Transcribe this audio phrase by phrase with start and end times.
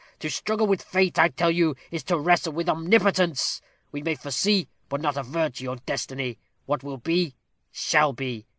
[0.21, 3.61] To struggle with Fate, I tell you, is to wrestle with Omnipotence.
[3.91, 6.39] We may foresee, but not avert our destiny.
[6.65, 7.35] What will be,
[7.71, 8.47] shall be.